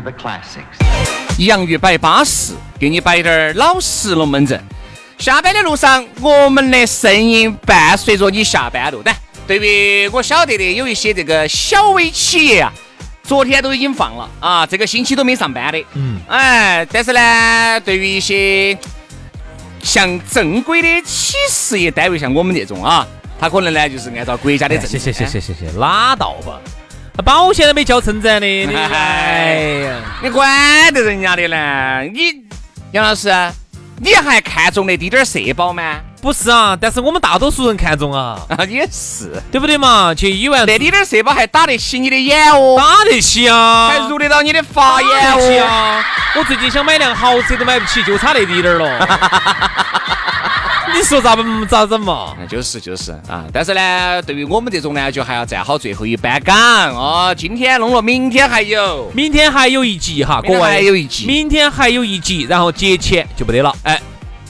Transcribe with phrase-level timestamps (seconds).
[0.00, 0.78] To the classics。
[1.38, 4.62] 洋芋摆巴适，给你摆点儿老实龙门阵。
[5.18, 9.02] 下班的路上，我们的声音伴随着你下班路。
[9.04, 9.14] 但
[9.46, 12.72] 对于我晓得的，有一些这个小微企业啊，
[13.22, 15.84] 昨天都已经放了啊，这个星期都没上班的。
[15.94, 16.18] 嗯。
[16.28, 18.76] 哎，但是呢，对于一些
[19.82, 23.06] 像正规的企事业单位，像我们这种啊，
[23.38, 24.90] 他可能呢就是按照国家的政策。
[24.90, 26.58] 谢谢谢谢谢谢，拉倒吧。
[27.22, 29.54] 保险都没交称赞的，你 哎
[29.84, 32.02] 呀，你管得人家的呢？
[32.12, 32.42] 你
[32.92, 33.28] 杨老师，
[33.98, 35.96] 你还看中那滴点儿社保吗？
[36.22, 40.14] 不是啊，但是我们大多数人看中啊，也是，对不对嘛？
[40.14, 45.64] 去医院那滴点儿社保还打得起你的眼哦，打得起啊，还入得到你的法眼哦。
[45.66, 46.04] 啊
[46.36, 49.99] 我最近想买辆豪车都买不起，就差那滴点儿了。
[50.96, 52.34] 你说咋不咋整嘛？
[52.48, 56.56] 就是就是啊，但是呢，对于我们这种呢，就还要站好最后一班岗
[56.94, 57.34] 哦。
[57.36, 64.00] 今天弄了，明天还有，明天还有一集哈，各位还有一集，明天还有一集，然后节前就不得了，哎，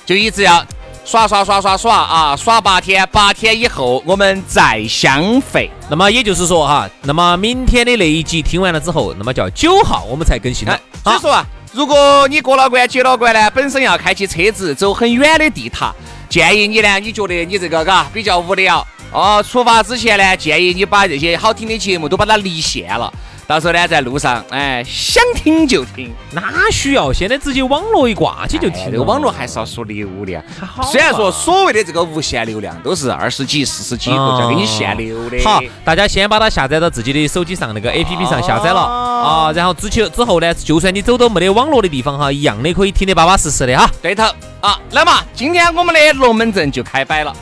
[0.07, 0.65] 就一直要
[1.05, 5.71] 耍耍耍耍耍啊，耍八天，八天以后我们再相会。
[5.89, 10.81] 那么也就是说哈，那么明天的那一集听完了之后，那么叫九号我们才更新的。
[11.05, 15.95] 所以说啊，如果你过了关、接了关呢，本身要开起车子走很远的地塔。
[16.31, 19.45] 建议你呢，你觉得你这个嘎比较无聊哦。
[19.47, 23.13] 出发之前呢，建议你把这些好听的节目都把它离线了。
[23.51, 27.13] 到时候呢，在路上，哎，想听就听，哪需要？
[27.13, 28.93] 现在直接网络一挂起就听。
[28.93, 30.41] 这个网络还是要说流量。
[30.85, 35.43] 虽然说所谓的这个无限流量都是二十几、四十几国家给你限流的。
[35.43, 39.51] 好，大家先把它下载到自己的手机上那个 APP 上下载了啊。
[39.51, 43.91] 然后之前之后呢，就算你走到没得网络的地方哈，一样的可以听得巴巴适适的哈。
[44.01, 44.23] 对头
[44.61, 44.79] 啊。
[44.93, 47.35] 那么今天我们的龙门阵就开摆了。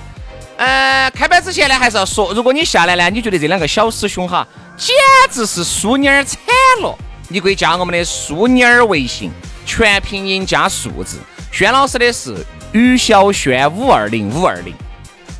[0.56, 4.48] 呃，开摆之前呢，还是要说，如果你下来呢，你觉得这两个小师兄哈。
[4.78, 4.94] 简
[5.30, 6.38] 直是淑妮儿惨
[6.80, 6.96] 了！
[7.28, 9.30] 你可以加我们的淑妮儿微信，
[9.66, 11.18] 全拼音加数字。
[11.50, 12.36] 轩老师的是
[12.70, 14.72] 于小轩五二零五二零，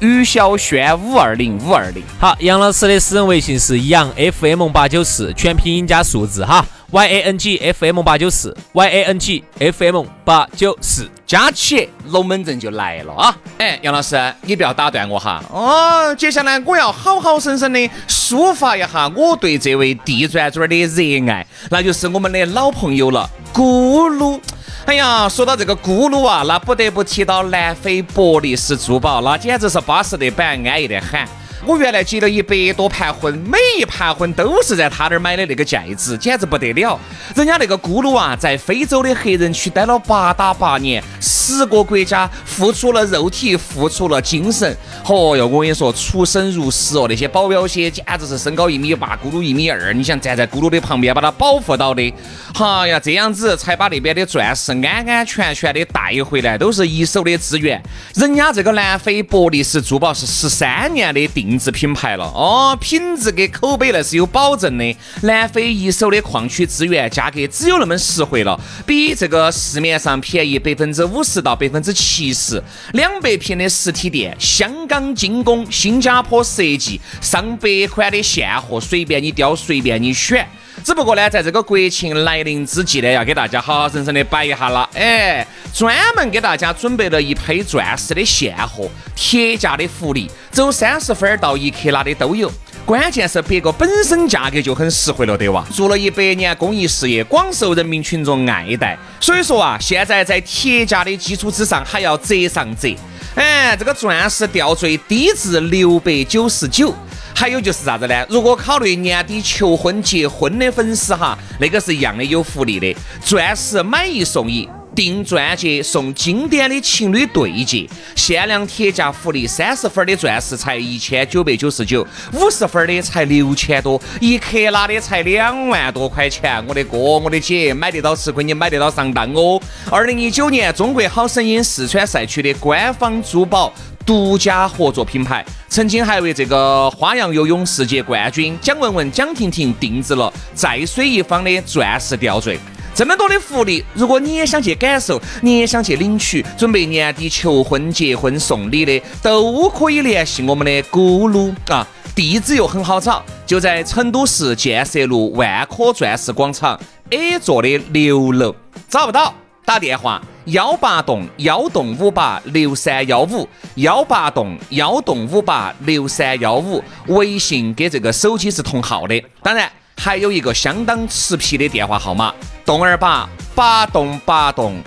[0.00, 2.02] 于小轩五二零五二零。
[2.18, 6.66] 好，杨老师的私人微信是杨 FM 八九四，全拼音加数字哈。
[6.90, 13.36] Y A N G F M 八九四，Y A N G F M 八九四，加起龙门阵就来了啊！
[13.58, 15.44] 哎，杨老师，你不要打断我哈。
[15.52, 17.78] 哦，接下来我要好好生生的
[18.08, 24.40] 抒发一下我对这位地转转的热爱，那就是我们的老朋友了，咕噜。
[24.86, 31.20] 哎呀，说到这个咕噜啊，那不得不提到南非伯利斯珠宝，那简直是巴适得板，安逸得很。
[31.66, 36.98] 我原来结了一百多盘婚，每一盘婚都是在他那儿买的那个戒指，简直不得了。
[37.34, 44.76] 人家那个咕噜啊，在非洲的黑人区待了八打八年，十个国家付出了肉体，付出了精神。
[45.04, 52.14] 嚯哟，我跟你说，出生入死哦，那些保镖些简直是身高一米八，咕噜一米二，你想站在咕噜的旁边把他保护到的，
[52.58, 57.80] 哈呀，这样子才把那边的钻石安安全全的带回来，都是一手的资源。
[58.16, 61.56] 人家这个南非伯利斯珠宝是十三年的定。
[61.56, 64.96] 制品牌了哦，品质跟口碑那是有保证的。
[65.22, 72.60] 南非一手的矿区资源，价格只有那么实惠了，比这个市面上便宜百分之五十到百分之七十。
[72.94, 80.44] 两百平的实体店，香港精工，新加坡设计，上百款的现货，随便你挑，随便你选。
[80.88, 84.88] 只不过呢，在这个国庆来临之际呢，要给大家好好生生的摆一下了。
[84.94, 92.50] 哎，专门给大家准备了一批钻石的现货，铁价的福利，走三十分到一克拉的都有。
[92.86, 95.62] 关键是别个本身价格就很实惠了，对哇？
[95.70, 98.98] 做了一百年公益事业，广受人民群众爱戴。
[99.20, 102.88] 所以说啊，现在在铁价的基础之上还要折上折。
[103.34, 106.94] 哎，这个钻石吊坠低至六百九十九。
[107.38, 108.26] 还有就是啥子呢？
[108.28, 112.92] 如果考虑年底求婚结婚的粉丝哈，那个是一样的有福利的，
[113.24, 114.68] 钻石买一送一。
[114.92, 126.60] 订钻戒送经典的情侣对戒，限量铁价福利，三十分的钻石才一千九百九十九，五十分的才六千多，一克拉的才两万多块钱。
[126.66, 129.62] 我的哥，我的姐，买得到吃亏，你买得到上当哦！
[129.88, 133.72] 二零一九年中国好声音四川赛区的官方珠宝
[134.08, 142.58] 独家合作品牌，曾经还为这个花样游泳世界冠军蒋雯雯、蒋婷婷定制了在水一方的钻石吊坠。
[142.94, 158.54] 这么多的福利，如果你也想去感受，你也想去领取，准备年底求婚、结婚送礼的，都可以联系我们的咕噜啊，地址又很好找，就在成都市建设路万科钻石广场 A 座的六楼。
[158.88, 159.34] 找不到，
[159.66, 169.70] 打电话幺八栋幺栋五八六三幺五，幺八栋幺栋五八六三幺五，微信跟这个手机是同号的，当然。
[170.00, 172.32] 还有一个相当吃皮的电话号码：
[172.64, 174.80] 栋二八八栋八栋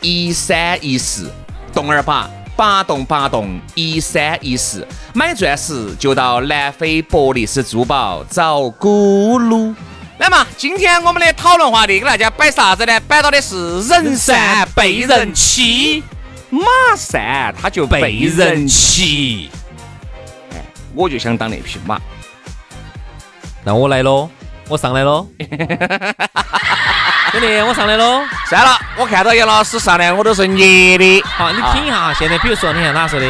[0.00, 1.30] 一三一四，
[1.72, 4.84] 栋二八八栋八栋一三一四。
[5.14, 9.72] 买钻石就到南非博利斯珠宝找咕噜。
[10.18, 12.98] 那么今天我们的讨论话题给大家摆啥子呢？
[13.00, 16.02] 摆到的是人善被人欺，
[16.50, 16.66] 马
[16.96, 19.50] 善他就被人骑。
[20.52, 20.64] 哎，
[20.94, 22.00] 我就想当那匹马。
[23.64, 24.30] 那我来喽。
[24.68, 25.24] 我上来喽，
[27.30, 28.24] 兄弟，我上来喽。
[28.48, 31.22] 算了，我看到杨老师上来，我都是捏的。
[31.22, 33.26] 好，你听一下，现在比如说，你看哪说的？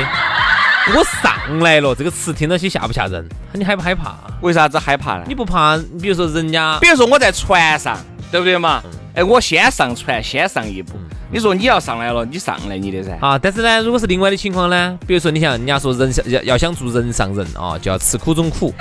[0.95, 3.29] 我上来了，这个词听到起吓不吓人？
[3.53, 4.15] 你害不害怕？
[4.41, 5.25] 为啥子害怕呢？
[5.27, 5.77] 你不怕？
[6.01, 7.99] 比如说人家，比如说我在船上，
[8.31, 8.81] 对不对嘛？
[9.15, 10.93] 哎，我先上船，先上一步。
[11.33, 13.19] 你说你要上来了，你上来你的噻。
[13.21, 18.73] 啊，但是呢，如果是另外的情况呢，比如说你像人家说人要要想做人上人啊，就要吃苦中苦。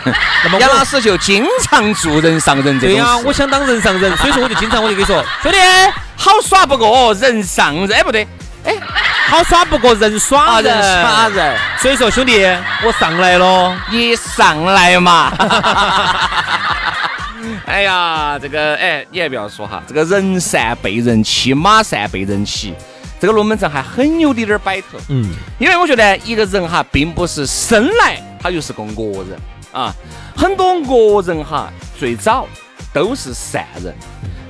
[0.44, 5.58] 那 么杨老师就经常做人上人这种对呀，我想当人上人，所以说我就经常我就跟你说， 兄弟，
[6.16, 8.28] 好耍不过人上人，哎不对，
[8.66, 8.76] 哎，
[9.28, 10.76] 好耍不过人耍人。
[10.76, 11.58] 人耍人。
[11.80, 12.44] 所以说兄弟，
[12.84, 15.32] 我上来了，你上来嘛。
[17.68, 22.74] 哎呀，这个哎，你还不要说哈，这个人善被人欺，马善被人骑，
[23.20, 24.98] 这个龙门阵还很有点点摆头。
[25.10, 25.30] 嗯，
[25.60, 29.40] 因为我觉得一个人哈，并不是生来他就是个恶人
[29.72, 29.94] 啊，
[30.36, 31.70] 很多恶人哈，
[32.00, 32.48] 最早
[32.92, 33.94] 都是善人，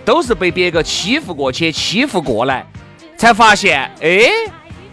[0.05, 2.65] 都是被别个欺负过去，欺负过来，
[3.17, 4.29] 才发现，哎，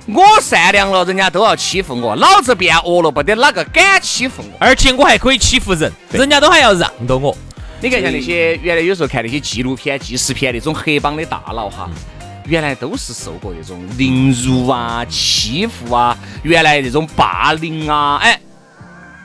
[0.06, 7.36] 我善良了，人家都要欺负我，老子变恶了，不得哪个敢欺负我，而且我还可以欺负人，人家都还要让着我。
[7.80, 11.90] 你看，像那些原来有时候看那些纪录片、纪实片那种黑帮的大佬哈，
[12.46, 18.40] 原来都是受过那种凌辱啊、欺负啊，原来那种霸凌啊，哎，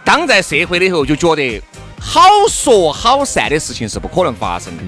[0.04, 1.62] 当在社会里头就觉得
[2.00, 4.84] 好说好散的事情是不可能发生的，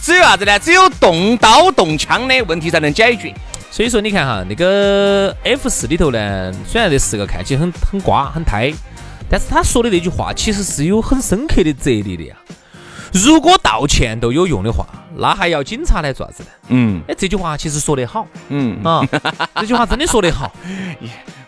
[0.00, 0.58] 只有啥子呢？
[0.58, 3.34] 只有动刀动枪的问题才能解决。
[3.70, 8.72] 所以说，你看哈，那个 F 四里头呢，虽然这四个看起来很很瓜很胎，
[9.30, 12.36] 但是他说的那句话其实是有很深刻的哲理的呀。
[13.12, 14.86] 如果道歉都有用的话，
[15.16, 16.48] 那还要警察来做啥子呢？
[16.68, 18.26] 嗯，哎，这句话其实说得好。
[18.48, 19.02] 嗯啊，
[19.56, 20.54] 这句话真的说得好。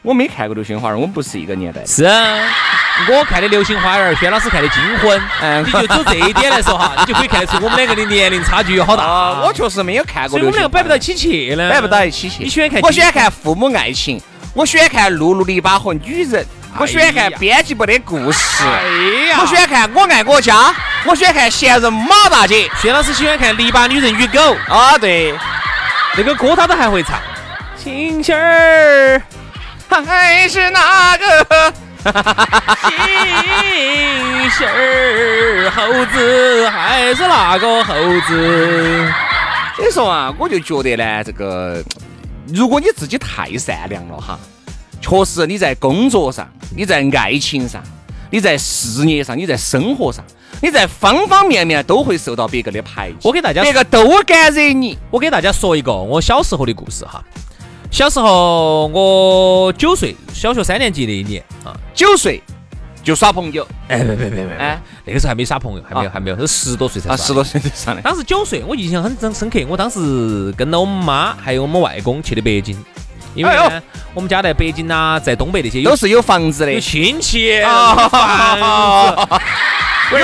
[0.04, 1.82] 我没看过《流星花园》，我们不是一个年代。
[1.86, 2.36] 是啊，
[3.08, 5.18] 我看的《流星花园》，轩老师看的《金婚》。
[5.40, 9.40] 嗯，你就从这一点来说哈，你就可以看得出我们两个的年龄差距有好大。
[9.40, 10.28] 我确实没有看过。
[10.28, 11.70] 所以我们两个摆不到一起去呢。
[11.70, 12.44] 摆不到一起去。
[12.44, 12.82] 你喜欢看？
[12.82, 14.20] 我喜欢看父母爱情，
[14.52, 16.46] 我喜欢看露露篱笆和女人。
[16.76, 19.38] 我喜欢看编辑部的故事，哎呀！
[19.40, 20.74] 我喜欢看我爱我家，
[21.06, 22.68] 我喜欢看闲人马大姐。
[22.82, 25.34] 薛老师喜欢看篱笆女人与狗啊，对，
[26.14, 27.18] 那个歌他都还会唱。
[27.78, 29.22] 星星儿
[30.04, 31.72] 还是那个
[32.88, 37.94] 星星儿，猴子还是那个猴
[38.26, 39.12] 子。
[39.76, 41.82] 所以说啊，我就觉得呢，这个
[42.52, 44.38] 如果你自己太善良了哈。
[45.00, 47.82] 确实，你在工作上，你在爱情上，
[48.30, 50.24] 你在事业上，你在生活上，
[50.62, 53.16] 你在方方面面都会受到别个的排挤。
[53.22, 54.98] 我给大家，别个都敢惹你。
[55.10, 57.22] 我给大家说一个我小时候的故事哈。
[57.94, 62.42] 小时候我九岁，小学三年级那一年啊，九岁
[63.04, 63.64] 就耍朋友。
[63.86, 67.16] 哎，别别别别，哎，那个时候还没耍朋友，还没有还没有，是十多岁才耍。
[67.16, 68.00] 十多岁才耍的。
[68.02, 69.60] 当时九岁，我印象很深深刻。
[69.68, 72.76] 我当时跟了我们妈还有我们外公去的北京。
[73.36, 73.80] 因为呢，
[74.12, 77.60] 我们家在北京呐，在东北那些都是有房子的，有亲戚。
[77.60, 77.64] 有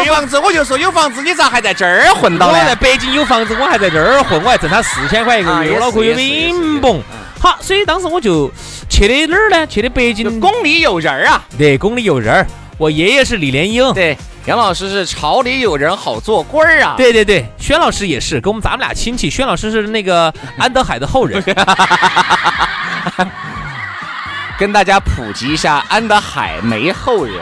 [0.07, 2.59] 房子，我就说有房子，你咋还在这儿混到呢？
[2.59, 7.01] 我在北京有房子，我还在这儿混，我还挣他四千块一个月，我脑壳有点懵。
[7.41, 8.53] 好，所以当时我就
[8.91, 9.67] 去的哪儿呢？
[9.67, 12.47] 去的北京宫里有人儿啊，对，宫里有人儿。
[12.77, 16.95] 我爷爷是李莲英，对，杨老师是朝里有人好做官儿啊。
[16.97, 19.31] 对对对，轩老师也是，跟我们咱们俩亲戚。
[19.31, 21.43] 轩老师是那个安德海的后人。
[24.59, 27.35] 跟大家普及一下，安德海没后人。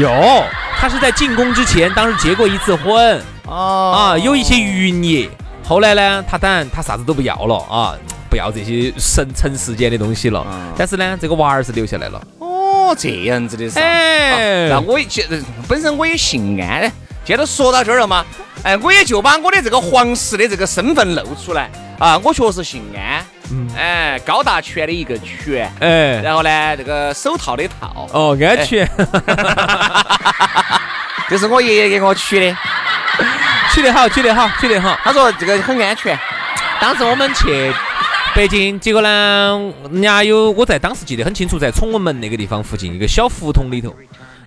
[0.00, 0.44] 有，
[0.78, 5.28] 他是在进宫之前，当时结过一次婚哦啊，有一些余孽。
[5.64, 7.94] 后来呢，他当然他啥子都不要了啊，
[8.28, 10.46] 不要这些神尘世间的东西了。
[10.50, 10.72] 嗯。
[10.76, 12.20] 但是呢，这个娃儿是留下来了。
[12.38, 13.78] 哦，这样子的是。
[13.78, 14.68] 哎。
[14.68, 16.88] 那我也其实本身我也姓安的，
[17.24, 18.24] 既然都说到这儿了嘛，
[18.62, 23.68] 哎，我也就把我的这个皇室的这个身份露出来啊，我确实姓安，嗯。
[23.76, 28.88] 哎，高大全的一个全，哎，然后呢，这个手套的套，哦，安全，
[31.30, 32.56] 这是我爷爷给我取的，
[33.74, 34.98] 取得好，取得好，取得好。
[35.02, 36.18] 他说这个很安全，
[36.80, 37.72] 当时我们去
[38.34, 43.94] 北京，结果呢，人家有我在当时记得很清楚，在崇文门那个地方附近一个小胡同里头，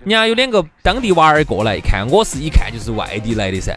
[0.04, 3.76] 人家有两个当地娃儿过来，看我是一看就是外地来的噻，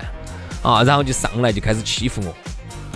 [0.61, 2.35] 啊，然后就上来就开始欺负我。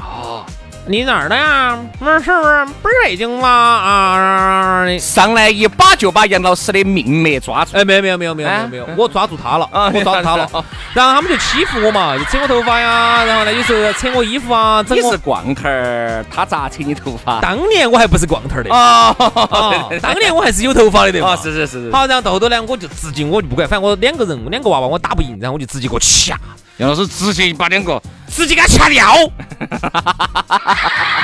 [0.03, 0.45] 哦，
[0.85, 1.79] 你哪儿的呀？
[1.97, 3.47] 不是不是不是北京吗？
[3.47, 10.49] 啊，上来一把就把杨老师的命脉抓住，哎，没有没有没有没有没有，我抓住他了，我抓住他了，
[10.93, 15.17] 然后他们就欺负我嘛，就扯我头发呀，然后呢有时候扯我衣服啊，整我你是。
[15.17, 17.39] 光头儿，他咋扯你头发？
[17.39, 19.15] 当年我还不是光头儿的，啊，
[20.01, 21.33] 当年我还是有头发的对吧？
[21.41, 21.91] 是是是是。
[21.91, 26.37] 好，然后到后头呢，我就直接我就不管，反正我两个人，两个娃娃我打不赢，然后我就直接给我掐，
[26.77, 29.13] 杨老师直接把两个，直接给他掐掉。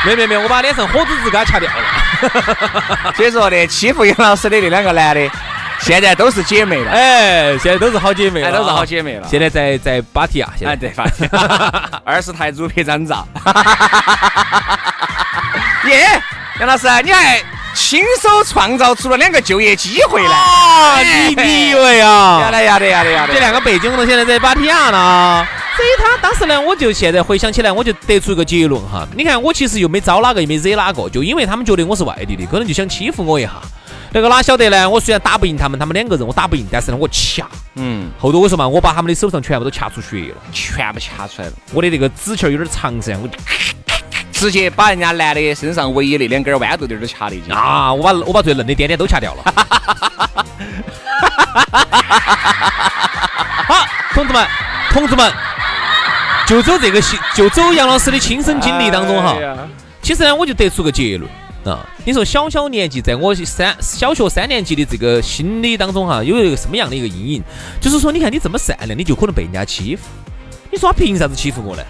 [0.06, 1.84] 没有没有没有，我把脸上火珠子给他掐掉了。
[3.18, 5.29] 所以说呢，欺负杨老师的那两个男的，
[5.82, 9.27] 现在都是姐妹了，哎，现在都是好姐妹了都是好姐妹了。
[9.27, 11.27] 现在在在芭提雅，现在哎，对，发现
[12.06, 13.27] 二十台主拍张照。
[15.86, 16.22] 耶，
[16.60, 17.41] 杨老师，你还
[17.75, 20.38] 亲手创造出了两个就业机会来。
[20.38, 22.41] 啊，你你以为啊？
[22.43, 23.33] 要得要得要得要得。
[23.33, 25.47] 这两个北京的现在在芭提雅呢。
[25.75, 29.07] 所以他当时呢，我就现在回想起来，我就得出一个结论哈。
[29.15, 33.51] 你看我其实又没招哪个，又没惹哪个，就因为他们觉得我是外地的，可能就想欺负我一下。
[34.11, 34.89] 那个哪晓得呢？
[34.89, 37.47] 我虽然打不赢他们，他们两个人我打不赢，但是呢我掐。
[37.75, 43.38] 嗯，后头我说嘛，我把他们的手上全部都掐出血了，全部掐出来了，我的那个指甲有点长噻，我就
[44.39, 47.53] 直接把人家男的身上唯一那两根豌豆丁都掐了已经。
[47.53, 49.43] 啊，我把我把最嫩的点点都掐掉了。
[53.67, 54.48] 好，同志们，
[54.91, 55.29] 同志们，
[56.48, 59.36] 就走这个亲，就走杨老师的亲身经历当中哈。
[60.01, 61.29] 其实呢，我就得出个结论
[61.65, 67.43] 啊，你说小小年纪，在我三小学三年级的这个心理当中哈，有一个什么样的一个阴影？
[67.81, 70.03] 就是说，你看你这么善良，你就可能被人家欺负。
[70.72, 71.84] 你说他凭啥子欺负我呢？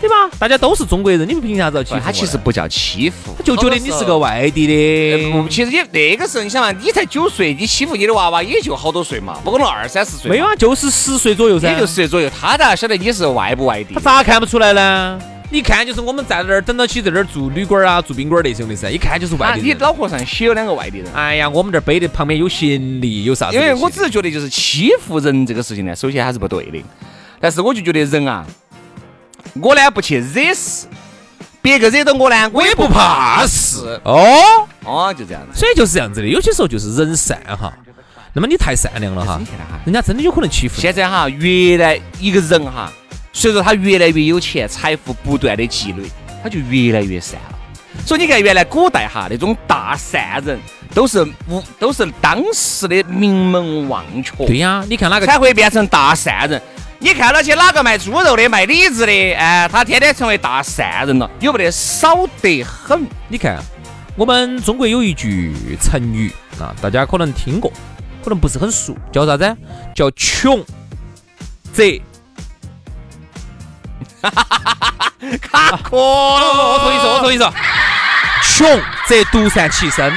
[0.00, 0.14] 对吧？
[0.38, 2.00] 大家都是中国人，你们凭啥子要欺负？
[2.00, 10.30] 他其实不叫欺负，他就觉得你是个外地的，其实也那个时候，你想嘛，你才九岁，你欺负你的娃娃也就好多岁嘛，不可能二三十岁。
[10.30, 11.70] 没有啊，就是十岁左右噻。
[11.70, 14.00] 也就十岁左右，他咋晓得你是外不外地他？
[14.00, 15.20] 咋看不出来呢？
[15.50, 19.76] 一看就是我们在那儿等到起在那儿住旅馆啊、住宾馆那种的噻，一看就是外啊，地人。
[19.76, 21.12] 你脑壳上写了两个外地人。
[21.12, 23.60] 哎呀，我们这儿背的旁边有行李，有啥子因？
[23.60, 26.82] 为我只是觉得，就是欺负人这个事情呢，首先还是不对的。
[27.40, 28.46] 但是我就觉得人啊，
[29.60, 30.86] 我呢不去惹事，
[31.60, 34.00] 别个惹到我呢，我也不怕事。
[34.04, 34.24] 哦，
[34.84, 35.58] 哦，就这样子。
[35.58, 37.72] 所以就是这样子的，有些时候就是人善哈，
[38.32, 39.40] 那么你太善良了哈
[39.84, 40.82] 人家真的有可能欺负你。
[40.82, 42.92] 现在哈，越来一个人哈，
[43.32, 46.04] 随着他越来越有钱，财富不断的积累，
[46.42, 47.58] 他就越来越善了。
[48.06, 50.58] 所以你看，原来古代哈那种大善人，
[50.94, 54.46] 都是无都是当时的名门望族。
[54.46, 56.62] 对呀，你看哪个才会变成大善人。
[57.02, 63.06] 你看到起哪个卖猪肉的、卖李子的，哎，他天天成为大善人了，有没得少得很？
[63.26, 63.58] 你看，
[64.16, 66.30] 我们中国有一句成语
[66.60, 67.72] 啊，大家可能听过，
[68.22, 69.56] 可能不是很熟，叫啥子？
[69.94, 70.62] 叫穷
[71.72, 71.82] 则
[75.40, 77.50] 卡壳我同意说，我同意说，
[78.42, 80.12] 穷则独善其身，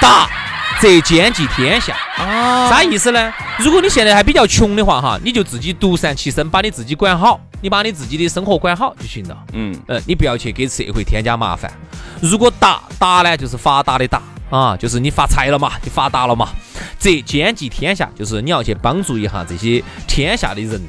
[0.00, 0.30] 达
[0.78, 1.96] 则兼济天下。
[2.16, 3.32] 啊啥意思呢？
[3.64, 9.36] 如果你现在还比较穷的话，哈，你就自己独善其身，把你自己管好，你把你自己的生活管好就行了。
[9.54, 11.72] 嗯，呃，你不要去给社会添加麻烦。
[12.20, 14.20] 如果达达呢，就是发达的达
[14.50, 16.50] 啊，就是你发财了嘛，你发达了嘛。
[16.98, 20.80] 则兼济天下，就是你要去帮助一下这些天下的人。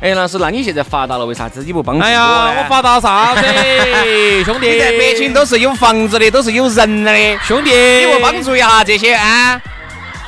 [0.00, 3.42] 哎，老师，那你现在发达了，为啥子你不帮助哎呀，我发达啥子，
[4.44, 4.70] 兄弟？
[4.70, 9.60] 你在北京都是有房子的，都是有人的，兄弟，你不帮助一下这些啊？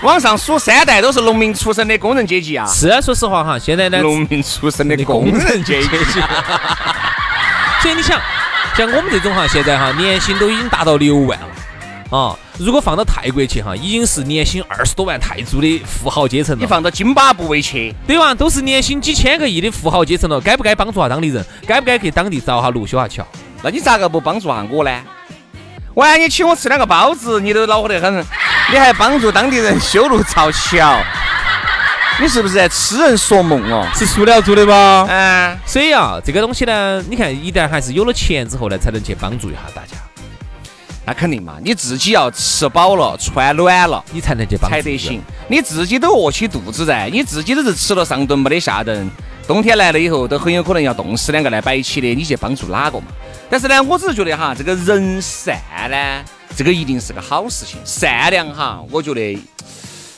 [0.03, 5.89] 往上数三代都是农民出身的工人阶级啊，是啊，说实话哈，现在呢，农民出身的工人阶级。
[7.83, 8.21] 所以你想，
[8.77, 16.61] 像我们这种哈，现在哈年薪都已经达到六万了，啊，如果放到泰国去哈，已经是年薪二十多万泰铢的富豪阶层了。
[16.61, 18.33] 你放到津巴布韦去，对吧？
[18.33, 21.45] 都是年薪几千个亿的富豪阶层了，该不该帮助下当地人？
[21.67, 23.27] 该不该给当地找下路、修下桥？
[23.63, 24.91] 那你咋个不帮助下我呢？
[25.95, 28.25] 万一请我吃两个包子，你都恼火得很，
[28.71, 31.01] 你还帮助当地人修路造桥，
[32.21, 33.89] 你是不是在痴人说梦哦？
[33.95, 35.07] 是塑料做的吧？
[35.09, 39.97] 嗯，所以啊，这个东西呢，你看，一旦还是有了钱之后呢，才能去帮助一下大家，
[41.07, 45.23] 那肯定嘛，你自己要吃饱了、穿暖了你才能去帮助才得行。。
[45.49, 49.11] 你自己都饿起肚子在，你自己都是吃了上顿没得下顿，
[49.47, 53.07] 冬天来了以后都很有可能要冻死两个来摆起的，你去帮助哪个嘛？
[53.49, 55.57] 但是呢，我只是觉得哈，这个人善
[55.91, 56.23] 呢，
[56.57, 57.79] 这个一定是个好事情。
[57.85, 59.39] 善良哈，我觉得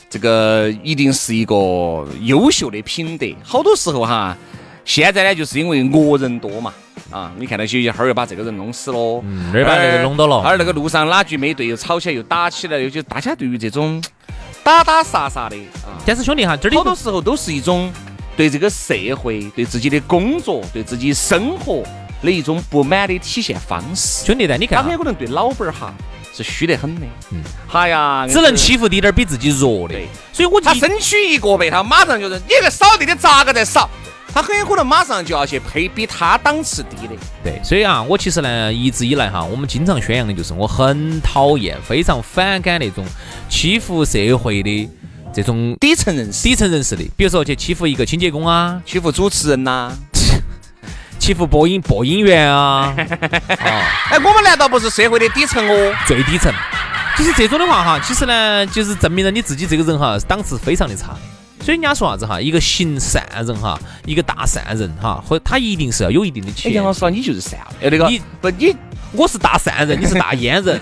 [0.08, 1.54] 这个一定是一个
[2.22, 3.26] 优秀的品德。
[3.42, 4.36] 好多时候哈，
[4.84, 6.72] 现在呢，就是因为恶人多嘛。
[7.10, 14.00] 啊，你看那些一会儿又把这个人弄死了，嗯那儿把那个弄到了而那个路上哪句没对，又吵起来又打起来又，就大家对于这种
[14.62, 17.92] 打打杀杀的啊，但是兄弟哈，这里好多时候都是一种
[18.36, 21.82] 对这个社会、对自己的工作、对自己生活
[22.22, 24.24] 的一种不满的体现方式。
[24.26, 25.92] 兄弟呢，你看啊他很有可能对老板儿哈
[26.42, 33.88] 是虚得很的，嗯，哈呀，只能欺负滴点儿比自己弱的对，所以我就他身躯一过背，他马上就是你个扫地的咋个在扫？
[34.32, 37.14] 他很有可能马上就要去配比他档次低的。
[37.42, 43.04] 对，所以啊，我其实呢，一直以来哈，我们经常宣扬的就是我很讨厌、非常反感那种
[43.48, 44.88] 欺负社会的
[45.34, 46.44] 这种底层人士。
[46.44, 49.92] 底层人士的，比如说去欺负一个清洁工啊，欺负主持人呐、
[51.30, 52.96] 欺负播音播音员啊，啊，
[54.10, 55.94] 哎，我们难道不是社会的底层哦？
[56.04, 56.52] 最底层。
[57.16, 61.14] 就是这种的话哈，其实呢，就是证明了你自己这个人哈，档次非常的差。
[61.60, 66.84] 所以人家说啥子哈，一个行善人哈，一个大善人哈，或他一定是要有一定的哎，钱杨。
[66.84, 67.66] 老师啊，你就是善了。
[67.80, 68.74] 哎，那个你不你
[69.12, 70.80] 我是大善人，你是大阉人，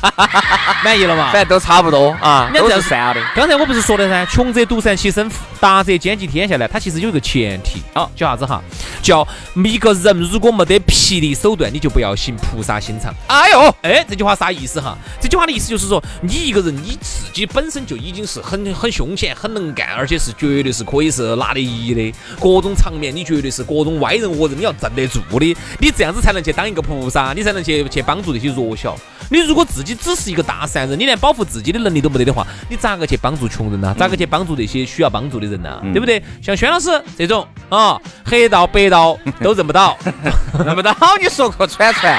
[0.82, 1.30] 满意了吗？
[1.30, 3.20] 反正都差不多啊，都是善的。
[3.34, 6.66] 刚才我不是说的噻，穷则独善其身，达则兼济天下呢。
[6.66, 8.62] 它其实有一个前提，啊叫啥子哈？
[9.02, 9.26] 叫
[9.56, 13.12] 一个人如果没得霹雳手段，你就不要行菩萨心肠。
[13.26, 14.96] 哎呦，哎，这句话啥意思哈？
[15.20, 28.96] 这句话的意思就是说，你一个人你自己本身就已经是很很凶险、很能干，而且是绝对是可以是拿得一的，各种场面你绝对是各种歪人恶人你要镇得住的，你这样子才能去当一个菩萨，你才能去去帮助那些弱小。
[29.30, 33.94] 你如果自己只是一个大善人，你连保护自己的能力都没得的话，你咋个去帮助穷人呢？
[33.98, 35.78] 咋个去帮助那些需要帮助的人呢？
[35.92, 36.22] 对不对？
[36.42, 39.96] 像轩老师这种啊，黑道白道 都认不到，
[40.64, 42.18] 认不到 你说个串串，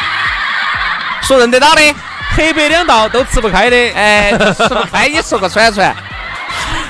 [1.24, 1.82] 说认得到的，
[2.36, 5.96] 黑白两道都吃不开的，哎，吃不开你说个串串。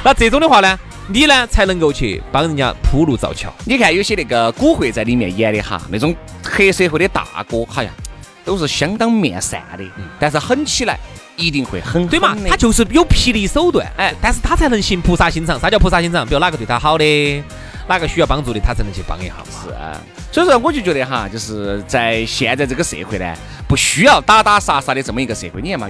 [0.04, 3.50] 那这种的话呢，你呢才能够去帮人家铺路造桥。
[3.64, 7.90] 你看有些那个古惑在里面演的哈，那种黑社会的大哥，好像
[8.50, 9.84] 都是相当面善的，
[10.20, 10.98] 但是狠起来
[11.36, 15.60] 一定会很对嘛他就是有霹雳手段，哎但是他才能行菩萨心肠。
[15.60, 16.26] 啥叫菩萨心肠？
[16.26, 17.44] 比如哪个对他好的，
[17.88, 19.44] 哪个需要帮助的，他才能去帮一下嘛。
[19.64, 23.36] 是啊，所以说我就觉得哈，就是在现在这个社会呢，
[23.68, 25.62] 不需要打打杀杀的这么一个社会。
[25.62, 25.88] 你看嘛，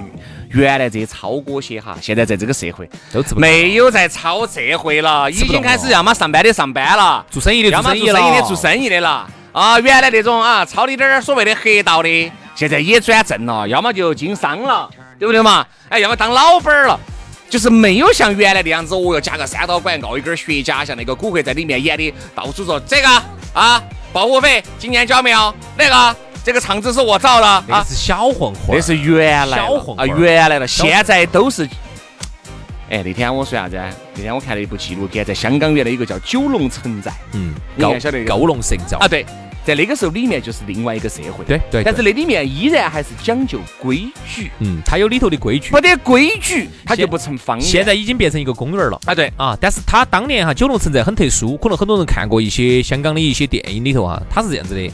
[0.49, 9.25] 原来这些超哥些哈，现在在这个社会都吃不没有在超社会了，已经开始要么上班的上班了，做生意的做生意的做生意的了。
[9.51, 15.65] 啊，原来那种啊操的点儿所谓的黑道的，现在也转正了，要么就经商了，对不对嘛？
[15.87, 16.99] 哎，要么当老板儿了。
[17.49, 23.07] 就是没有像原来那样子，哦哟，加个三道拐，熬一根雪茄，像那个古惑在里面演的，到处说这个
[23.53, 25.55] 啊，保护费今年交没有？
[25.77, 31.65] 那个这个厂子是我造的啊，那是小混混，那是原来了啊，小混混儿原来了，现在都是。
[32.89, 33.89] 哎，那天我说啥子啊？
[34.15, 39.25] 那天我看了一部纪录片，在香港原来有一个叫九龙城寨嗯，你高看晓得高龙神照啊，对，
[39.65, 45.71] 在那个时候里面就是另外一个社会，对对，但是那里面依然还是讲究规矩，嗯，它有里头的规矩。
[45.71, 47.65] 没，得规矩它就不成方圆。
[47.65, 48.99] 现在已经变成一个公园了。
[49.05, 54.91] 啊，对，啊，但是它当年哈九龙城寨很特殊，可能很多人看过一些香港的一些电影里头哈，它是这样子的，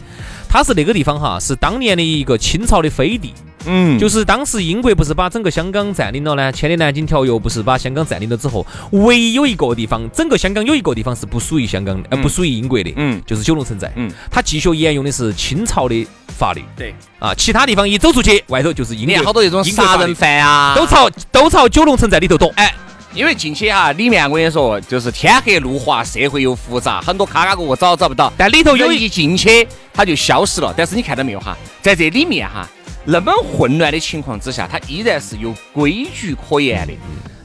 [0.50, 3.34] 它是那个地方哈是当年的一个清朝的飞地，
[3.66, 13.22] 嗯，就是当时英国不是把整个香港占领了呢，签的南京条约不是把香港占领了之后，唯一有一个地方，整个香港有一个地方是不属于香港的，呃，嗯不属于英国的，嗯。
[13.26, 16.64] 就是九龙城寨，嗯，它继续沿用的是清朝的法律。
[16.78, 22.74] 对，啊，其他地方一走出去，外头就是英国，好多那种杀人犯啊，都朝都朝九龙城寨里头躲，哎。
[23.16, 28.32] 因为进去哈，里面我跟你说，就是天黑路滑，社会又复杂，很多卡卡角角找都找不到。
[28.38, 30.74] 但里头有一进去，它就消失了。
[30.76, 32.68] 但是你看到没有哈，在这里面哈，
[33.06, 36.94] 那么混乱的情况之下，它依然是有规矩可言的，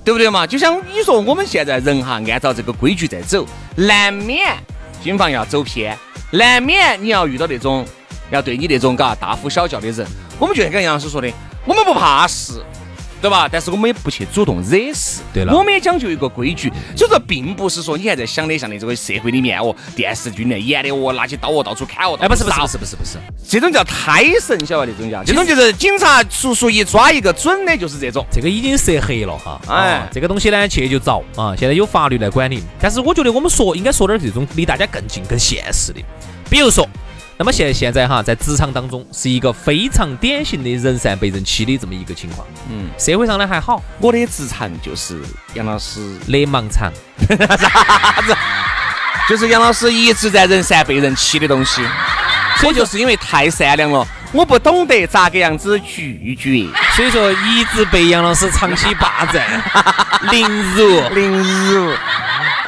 [0.04, 0.44] 对不对嘛？
[0.44, 4.56] 就像你说我们现在人哈，按照这个规矩在走，难免
[5.04, 5.96] 经常要走偏，
[6.32, 7.86] 难免你要遇到那种
[8.32, 10.04] 要对你那种嘎大呼小叫的人。
[10.36, 11.30] 我们就像刚杨老师说的，
[11.64, 12.60] 我们不怕事，
[13.20, 13.48] 对吧？
[13.50, 15.20] 但是我们也不去主动惹事。
[15.32, 24.98] 对了我们也讲究一个规矩，所以说并不是说你还在想的像那这个社会里面哦，电视剧里面演的哦，拿起刀哦到处砍哦，哎，不是不是不是不是不是，这种叫胎神，晓得吧？
[24.98, 28.24] 这种叫，这种就是警察叔叔一抓一个准的，就是这种。
[28.30, 29.60] 这个已经涉黑了哈。
[29.68, 32.62] 哎哎，这个东西呢，去就找啊，现在有法律来管理。
[32.80, 36.00] 但是我觉得我们说应该说点这种离大家更近、更现实的，
[36.48, 36.88] 比如说。
[37.40, 42.46] 那么现现在哈，在职场当中是一个非常典型的人善被人欺的这么一个情况。
[42.70, 45.18] 嗯，社会上呢还好，我的职场就是
[45.54, 46.92] 杨老师，的盲场。
[49.26, 51.80] 就是杨老师一直在人善被人欺的东西，
[52.62, 56.68] 我就是因为太善良了，我不懂得咋个样子拒绝。
[56.94, 59.62] 所以说一直被杨老师长期霸占、
[60.30, 61.08] 凌辱。
[61.14, 61.90] 凌辱。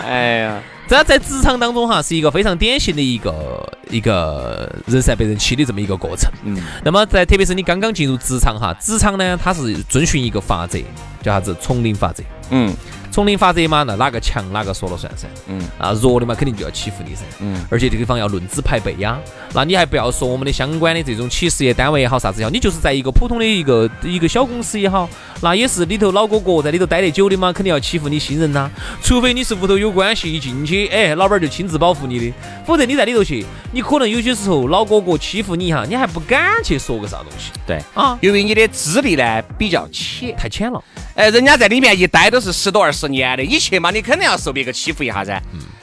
[0.08, 0.58] 哎呀，
[0.88, 6.28] 这在职场当中哈，是一个非常典型的一个一个人善被人欺的这么一个过程。
[6.42, 10.78] 嗯，那么在特别是你刚刚进入职场哈，职场呢它是遵循一个法则，
[11.22, 12.24] 叫啥子丛林法则。
[12.50, 12.74] 嗯
[13.12, 15.28] 丛林法则嘛，那哪个强哪个说了算噻。
[15.46, 17.22] 嗯啊，弱的嘛肯定就要欺负你噻。
[17.40, 19.18] 嗯，而且这个地方要论资排辈呀。
[19.52, 25.06] 那你还不要说我们的相关的这种企事业单位也好，啥子也好，你就是在一个普通的一个一个小公司也好，
[25.42, 28.70] 那也是里头老哥哥在里头待得久的嘛，肯定要欺负你新人呐。
[29.02, 32.32] 除非你是屋头有关系，一进去，哎，老板就亲自保护你的，
[32.64, 37.78] 否则你在里头去，你可能有些时候老哥哥欺负你一下，你还不敢去说个啥东西对。
[37.92, 40.82] 啊，由于你的资历呢比较浅，太浅了。
[41.14, 45.40] 哎，人家在里面一待都是十多二十年的，你去嘛，你肯定要受别个欺负一下噻。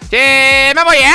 [0.09, 0.17] 去
[0.73, 1.13] 买包烟，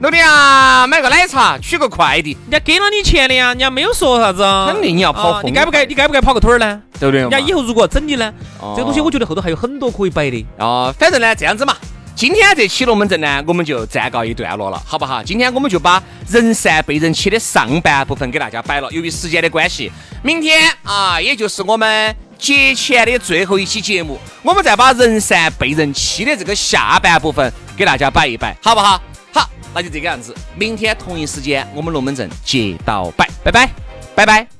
[0.00, 4.70] 楼底下买个奶茶，取个快递，人家给了你钱的呀，人家没有说啥子啊。
[4.72, 5.84] 肯定你要跑啊你该不该？
[5.84, 6.80] 你该不该跑个腿儿呢？
[6.98, 7.20] 对不对？
[7.20, 10.46] 人家以后如果要整你呢，哦这个东西我觉得后头还有很多可以摆的。
[10.58, 11.76] 哦，反正呢这样子嘛，
[12.16, 15.22] 今天这期龙门阵呢，我们就暂告一段落了，好不好？
[15.22, 18.90] 今天我们就把人善被人欺的上半部分给大家摆了。
[18.90, 29.00] 由于时间的关系，明天啊，也就是我们节前的最后一期节目，我们再把人善被人欺的这个下半部分给大家摆一摆，好不好？
[29.32, 33.68] 好，那就这个样子，明天同一时间我们龙门阵接到摆，拜拜，
[34.14, 34.53] 拜拜。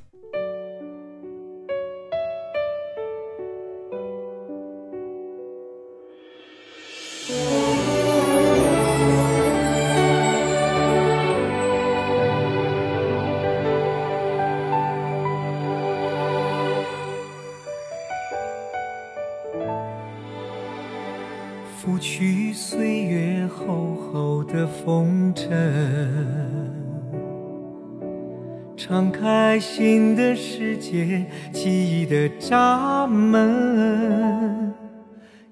[29.77, 34.73] 新的世界，记忆的闸门，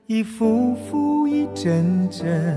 [0.07, 2.57] 一幅幅一帧帧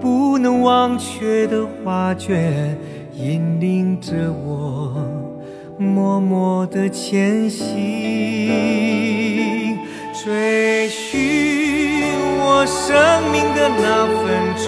[0.00, 2.78] 不能忘却的画卷，
[3.14, 5.06] 引领着我
[5.76, 7.68] 默默的前行，
[10.14, 14.24] 追寻我生命的那份
[14.56, 14.66] 纯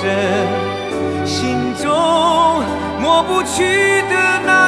[0.00, 0.08] 真，
[1.26, 1.90] 心中
[3.20, 4.59] 抹不去的那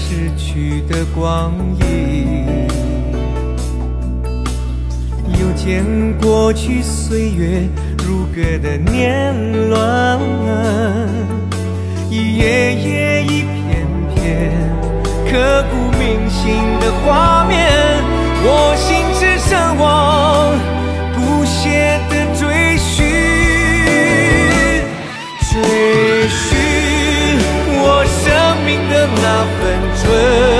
[0.00, 2.46] 逝去的光阴，
[5.26, 5.84] 又见
[6.20, 7.68] 过去岁月
[8.06, 9.34] 如歌的年
[9.68, 10.20] 轮，
[12.08, 14.52] 一页页，一片片，
[15.28, 17.68] 刻骨铭心的画面，
[18.44, 20.67] 我心之神往。
[30.08, 30.57] good.